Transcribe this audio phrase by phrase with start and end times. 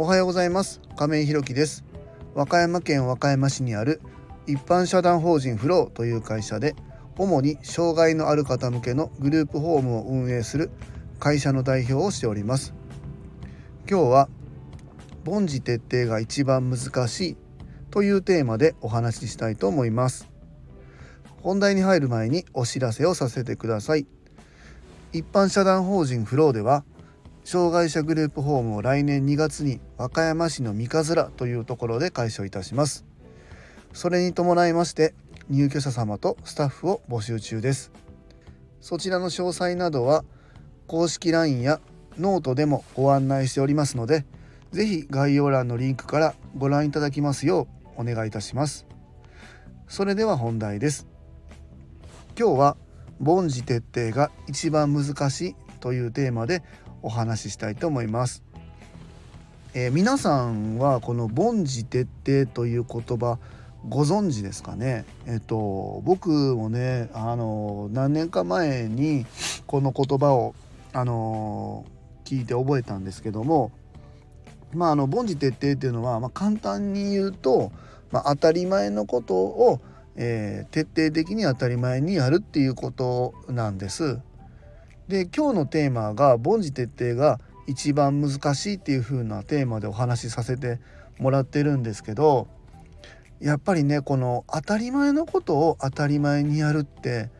[0.00, 0.80] おはようございます。
[0.96, 1.82] 亀井ひろきです。
[2.32, 4.00] 和歌山県和歌山市にある
[4.46, 6.76] 一般社団法人フローという会社で
[7.16, 10.70] 主に障害のある方向けのグループホームを運営する
[11.18, 12.74] 会社の代表をしております。
[13.90, 14.28] 今日は
[15.26, 17.36] 凡事徹底が一番難しい
[17.90, 20.28] というテーマでお話ししたいと思います。
[21.42, 24.06] 本題に入る前にお知らせをさせてください。
[25.12, 26.84] 一般社団法人フローでは
[27.50, 33.06] 障害者グループホームを来年2月に和歌山市の三日面というところで開所いたします。
[33.94, 35.14] それに伴いまして
[35.48, 37.90] 入居者様とスタッフを募集中です。
[38.82, 40.26] そちらの詳細などは
[40.86, 41.80] 公式 LINE や
[42.18, 44.26] ノートでもご案内しておりますので
[44.72, 48.86] 是非概要欄のリンクからご覧いただきますようお願いいたします。
[49.88, 51.06] それでは本題です。
[52.38, 52.76] 今日は
[53.24, 56.62] 凡事徹底が一番難しいというテーマで
[57.02, 58.42] お話ししたいと思います。
[59.74, 63.38] えー、皆さんはこの凡事徹底という言葉
[63.88, 65.04] ご存知ですかね？
[65.26, 69.26] えっと僕もねあの何年か前に
[69.66, 70.54] この言葉を
[70.92, 71.84] あの
[72.24, 73.70] 聞いて覚えたんですけども
[74.72, 77.72] まああの凡事徹底っていうのは、まあ、簡単に言うと、
[78.10, 79.80] まあ、当たり前のことを
[80.20, 84.18] えー、徹底的に当たり前にやるっていうことなんです。
[85.08, 90.80] で今日のテーマが「凡事徹底が一番難しい」っていう風なテーマでお話しさせて
[91.18, 92.46] もらってるんですけど
[93.40, 97.30] やっぱりねこの当たり前のことを当たり前にやるって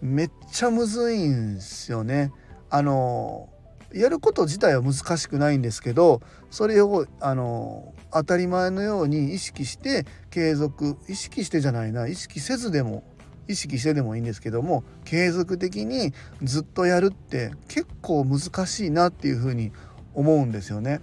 [0.00, 2.32] めっちゃむずいんすよね。
[2.70, 3.48] あの
[3.92, 13.04] やること自体は難しくないんですけどそれをあの当たり前のように意識して継続意識してじゃないな意識せずでも
[13.48, 16.12] 意識してでもいいんですけども継続的に
[16.42, 19.72] ずっとやるって結構難しいなっていうふうに
[20.14, 21.00] 思うんですよね。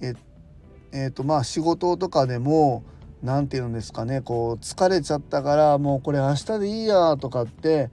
[0.00, 0.14] え
[0.92, 2.82] えー、とまあ仕事とかでも
[3.22, 7.90] 何て言うんですかねこう疲れちゃったからもうこれ明日でいいやとかって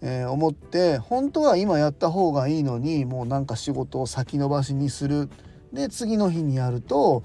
[0.00, 5.28] えー、思って本当は今やった方がいいのにもうなんか仕事を先延ばしにする
[5.72, 7.22] で次の日にやると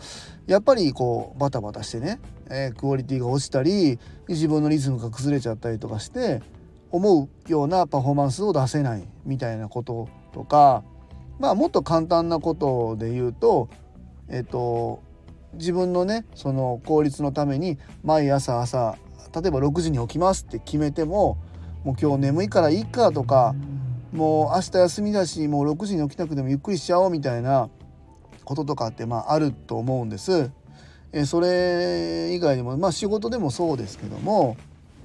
[0.48, 6.42] やっぱりこうバタバタしてね、えー、クオリティが落ちたり自分のリズムが崩れちゃったりとかして
[6.92, 10.84] 思うようなパフォーマンスを出せないみたいなこととか
[11.40, 13.70] まあもっと簡単なことで言うと
[14.28, 15.02] えっ、ー、と
[15.54, 18.98] 自分のねその効率のために毎朝朝
[19.34, 21.38] 例えば6時に起きますって決めても
[21.84, 23.56] もう今日眠いからいいかとか
[24.12, 27.70] もう明日休みだしもう6時に起きなくてもゆっくりしちゃおうみたいな
[28.44, 30.52] こととかってまああると思うんです。
[31.12, 34.58] えそれ以外にもまあ仕事でもそうですけども、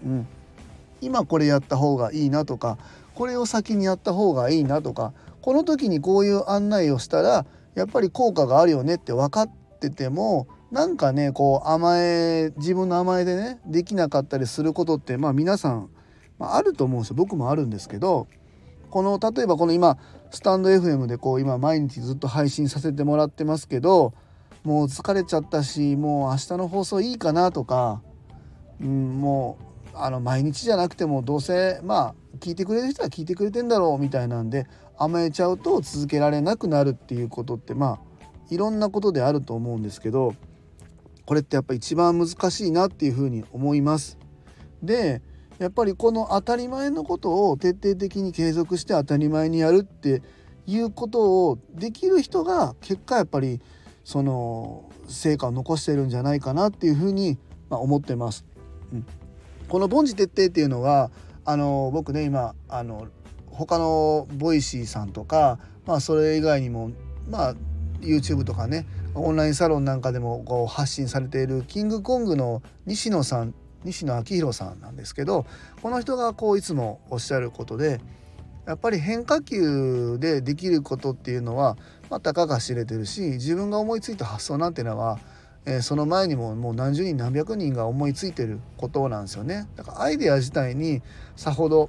[0.04, 0.26] うん、
[1.00, 2.78] 今これやった方がいいなとか
[3.14, 5.12] これを先にやった方がいいなとか
[5.42, 7.44] この時にこういう案内をしたら
[7.74, 9.50] やっぱり効果があるよねって分かっ
[9.80, 15.90] ててもなんかねこう甘え自分の甘えでねできなかったりすることってまあ皆さん
[16.38, 18.28] まあ、あると思うんですよ僕もあるんですけど
[18.90, 19.98] この例えばこの今
[20.30, 24.12] スタンド FM でこう今毎日ずっと配信させてもらってますけど
[24.64, 28.02] もう疲れちゃったしもう明日の放送いいかなとか、
[28.80, 29.58] うん、も
[29.94, 34.66] うあの毎日じゃなくてもどうせまあ聞いてくれる人は聞いてくれてんだろうみたいなんで
[34.96, 38.08] 甘えちゃうと続けられなくなるっていうことってまあ
[38.50, 40.34] いろんなことであると思うんですけど
[41.24, 44.18] これってやっぱ一番難しいなっていうふうに思います。
[44.82, 45.20] で
[45.58, 50.22] やっぱりこの当たり前のことを徹底的に継続して当たり前にやるって
[50.66, 53.60] いうことをできる人が結果やっぱり
[54.04, 57.38] その成果を残してるんじゃないかなっていうふうに
[57.70, 58.44] 思ってます。
[58.92, 59.06] うん、
[59.68, 61.10] この凡事徹底っていうのは
[61.44, 63.08] あの僕ね今あの
[63.46, 66.92] 他の Voicy さんとか、まあ、それ以外にも
[67.28, 67.54] まあ
[68.00, 75.46] YouTube とかねオンラインサロンなんかでもこう発信されているキングコングの西野さん西野昭弘さんなんですけど
[75.82, 78.00] この人がこういつもおっしゃることで
[78.66, 81.78] やっぱり変化球でできることっていうのは、
[82.10, 85.18] まあ、たかが知れてるし自分が思いついた発想なんていうのは、
[85.64, 89.66] えー、その前にももう何十人何百人が思いついてることなんですよね。
[89.74, 91.00] だからアイデア自体に
[91.34, 91.88] さほど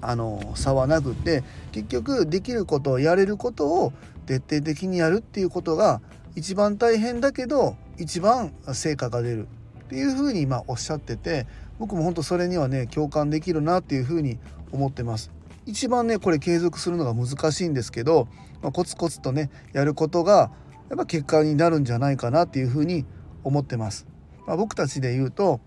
[0.00, 1.42] あの差はなくって
[1.72, 3.92] 結局できることをやれることを
[4.26, 6.00] 徹底的にやるっていうことが
[6.36, 9.48] 一番大変だけど一番成果が出る
[9.86, 11.46] っていうふうにまあおっしゃってて
[11.78, 14.38] 僕も本当それにはね共感できるなっていうふうに
[14.72, 15.30] 思ってます。
[15.64, 18.28] 一番ねこれ継続するのが難しいんですけど、
[18.62, 20.50] まあ、コツコツとねやることが
[20.90, 23.04] やっぱ結果になるんじゃないかなっていうふうに
[23.44, 24.06] 思ってます。
[24.46, 25.60] まあ、僕たちで言うと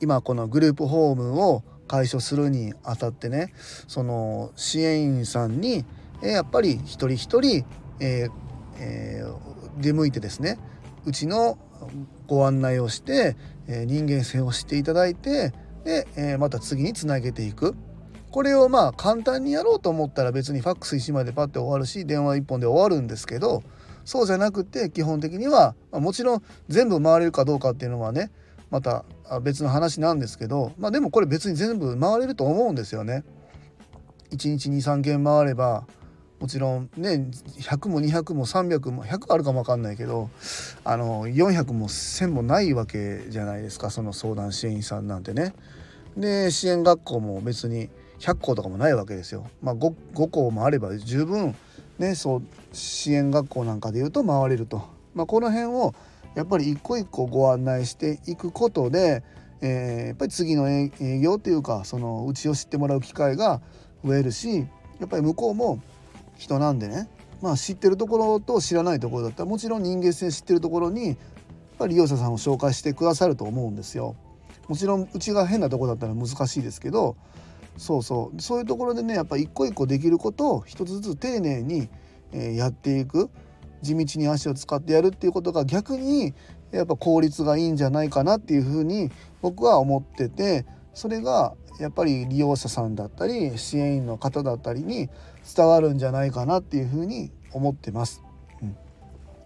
[0.00, 3.52] 今このグループホームを解消するにあたってね
[3.86, 5.84] その支援員さんに、
[6.22, 7.64] えやっぱり一人一人、
[8.00, 8.30] えー
[8.78, 10.58] えー、出向いてですね
[11.04, 11.58] うちの
[12.26, 13.36] ご案内をして、
[13.68, 15.52] え人間性を知っていただいて
[15.84, 17.74] で、えまた次につなげていく
[18.32, 23.62] これをまあ簡単にやろうと思ったら別にファックス1枚でパッて終わるし電話1本で終わるんですけど
[24.04, 28.30] そうじゃなくて基本的には、まもちろん全部回れるかどうかっていうのはね
[28.70, 29.04] また
[29.42, 33.22] 別の話なんですけどまあでもこれ別に全部回れると思うんですよね。
[34.30, 35.86] 1日23件回れば
[36.42, 37.30] もちろんね
[37.60, 40.28] 100も200も300も100あるかも分かんないけど
[40.82, 45.54] あの400も1000もないわけじゃないですかその相談支援員さんなんてね。
[46.16, 49.46] で支援学校も別に100校とかもないわけですよ。
[49.62, 51.54] まあ、5, 5校もあれば十分
[52.00, 52.42] ねそう
[52.72, 54.82] 支援学校なんかでいうと回れると。
[55.14, 55.94] まあ、この辺を
[56.34, 59.22] やっぱり一個一個ご案内していくことで、
[59.60, 60.90] えー、やっぱり次の営
[61.20, 63.60] 業っていうかそのうちを知ってもらう機会が
[64.04, 64.66] 増えるし
[64.98, 65.80] やっぱり向こうも
[66.36, 67.08] 人なんでね。
[67.40, 71.16] まあ知ってるところと知らないところだったらもちろん人間性知ってるところにやっ
[71.78, 74.14] ぱり利用者さんを紹介してくださると思うんですよ。
[74.68, 77.16] もちろんうちが変なとこだったら難しいですけど
[77.76, 78.40] そうそう。
[78.40, 81.88] そういうところでねやっぱ一個一個できることを一つずつ丁寧に、
[82.32, 83.28] やっていく。
[83.82, 86.34] 地道に足を使ってやるっていうことが逆に
[86.70, 89.10] やっぱ効率がいいんじゃないかなっていうふうに
[89.42, 90.64] 僕は思ってて
[90.94, 95.10] それがやっぱり利用者さんだったり支援員の方だったりに
[95.56, 98.22] 伝わるんじゃないかなっていうふうに思ってます。
[98.62, 98.76] うん、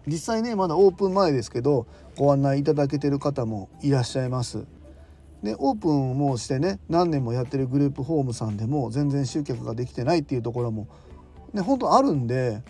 [0.07, 4.65] 実際ねまだオープン前ですけどご案内いただけてる方もいらっしゃいます。
[5.43, 10.89] でオープンもしてね何年もやってるグループホームさんでも全然集客ができてないっていうところも
[11.53, 12.63] ね本当あるんで、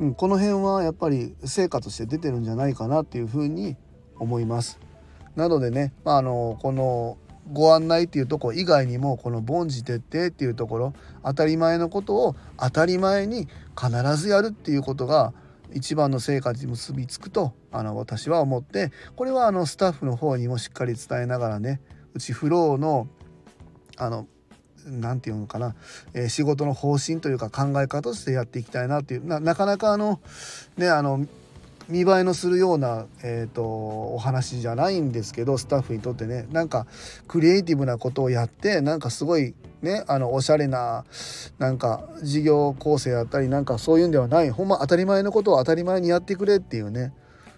[0.00, 3.76] うん、この辺はやっぱり成果として出てるんじゃないかなっていうふうに
[4.18, 4.78] 思います。
[5.34, 7.18] なのでね、まあ、あのこの
[7.52, 10.94] ご案内っていうとこ以外にもこの凡事徹底っていうところ
[11.24, 13.48] 当たり前のことを当たり前に
[13.80, 15.32] 必ずやるっていうことが
[15.72, 21.80] 一番の成果に結びつくとあの私は思ってこれはあのスタッフの方にもしっかり伝えながらね
[22.14, 23.08] うちフローの
[23.98, 24.26] あの
[24.86, 25.74] 何て言うのかな、
[26.14, 30.20] えー、仕事の方針というか考え方としてやっていきたいなっていうなかなかあの
[30.76, 31.26] ねあの
[31.88, 36.46] 見栄えのするような、えーと、お話じゃないんですけどスタッフにとってね。
[36.50, 36.86] なんか
[37.28, 41.04] クリエイティブなことをやってなんかすごいねあのおしゃれな
[41.58, 44.50] なんか事業構成やったりなんかそういうんではない。
[44.50, 47.12] ほんま当たり前のことを当たり前にやってくれっていうね。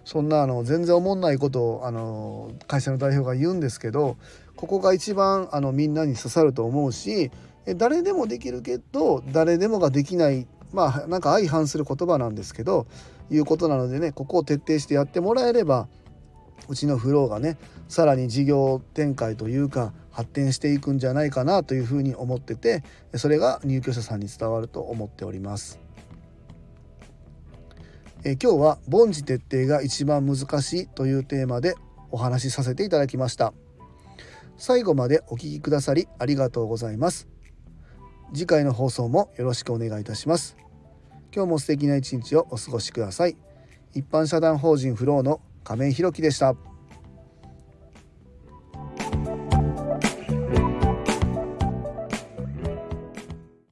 [0.05, 4.17] そんなあの全然思んないことをあの会社の代表が言うんですけど
[4.57, 7.31] ここが一番あのみんなに刺さると思うし
[7.77, 12.87] 誰でもできるけど誰でもができないまあなんか相反する言葉なんですけど
[13.31, 15.89] いうことなのでねここを徹底してやってもらえれば
[16.69, 17.57] うちのフローがね
[17.89, 22.83] さらに事業展開というか発展していくんじゃないかなというふうに思ってて
[23.15, 25.79] それが入居者さんに伝わると思っております。
[28.25, 31.77] え今日は「凡事徹底が一番難しい」というテーマで
[32.11, 33.53] お話しさせていただきました。
[34.57, 37.38] 最後までお聴きくださりありがとうございます。
[38.33, 40.57] 次回の放送もよろしくお願いいたします。
[41.35, 43.37] 今日も素敵な一日をお過ごしください。
[43.95, 46.55] 一般社団法人フローの亀井弘樹でした。